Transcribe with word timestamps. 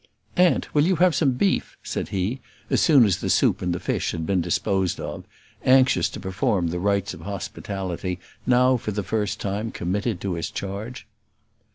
"Aunt, 0.35 0.73
will 0.73 0.85
you 0.87 0.95
have 0.95 1.13
some 1.13 1.33
beef?" 1.33 1.77
said 1.83 2.07
he, 2.07 2.41
as 2.71 2.81
soon 2.81 3.05
as 3.05 3.17
the 3.17 3.29
soup 3.29 3.61
and 3.61 3.79
fish 3.79 4.13
had 4.13 4.25
been 4.25 4.41
disposed 4.41 4.99
of, 4.99 5.25
anxious 5.63 6.09
to 6.09 6.19
perform 6.19 6.69
the 6.69 6.79
rites 6.79 7.13
of 7.13 7.21
hospitality 7.21 8.17
now 8.47 8.77
for 8.77 8.89
the 8.89 9.03
first 9.03 9.39
time 9.39 9.69
committed 9.69 10.19
to 10.19 10.33
his 10.33 10.49
charge. 10.49 11.05